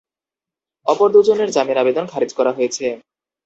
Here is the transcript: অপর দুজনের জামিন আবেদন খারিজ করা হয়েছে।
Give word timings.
অপর 0.87 1.07
দুজনের 1.15 1.49
জামিন 1.51 1.77
আবেদন 1.77 2.05
খারিজ 2.11 2.31
করা 2.37 2.51
হয়েছে। 2.57 2.85